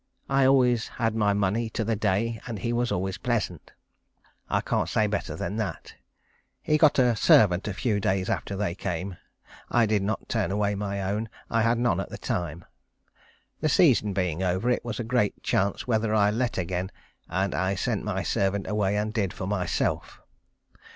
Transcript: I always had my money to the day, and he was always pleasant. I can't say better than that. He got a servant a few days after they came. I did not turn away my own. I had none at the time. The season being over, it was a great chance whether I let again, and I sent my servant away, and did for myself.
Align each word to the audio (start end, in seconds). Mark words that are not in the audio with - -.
I 0.27 0.47
always 0.47 0.87
had 0.87 1.13
my 1.13 1.33
money 1.33 1.69
to 1.77 1.83
the 1.83 1.95
day, 1.95 2.41
and 2.47 2.57
he 2.57 2.73
was 2.73 2.91
always 2.91 3.19
pleasant. 3.19 3.71
I 4.49 4.59
can't 4.61 4.89
say 4.89 5.05
better 5.05 5.35
than 5.35 5.57
that. 5.57 5.93
He 6.63 6.79
got 6.79 6.97
a 6.97 7.15
servant 7.15 7.67
a 7.67 7.73
few 7.75 7.99
days 7.99 8.27
after 8.27 8.55
they 8.55 8.73
came. 8.73 9.17
I 9.69 9.85
did 9.85 10.01
not 10.01 10.27
turn 10.27 10.49
away 10.49 10.73
my 10.73 11.03
own. 11.03 11.29
I 11.51 11.61
had 11.61 11.77
none 11.77 11.99
at 11.99 12.09
the 12.09 12.17
time. 12.17 12.65
The 13.59 13.69
season 13.69 14.11
being 14.11 14.41
over, 14.41 14.71
it 14.71 14.83
was 14.83 14.99
a 14.99 15.03
great 15.03 15.43
chance 15.43 15.85
whether 15.85 16.15
I 16.15 16.31
let 16.31 16.57
again, 16.57 16.89
and 17.29 17.53
I 17.53 17.75
sent 17.75 18.03
my 18.03 18.23
servant 18.23 18.65
away, 18.65 18.97
and 18.97 19.13
did 19.13 19.33
for 19.33 19.45
myself. 19.45 20.19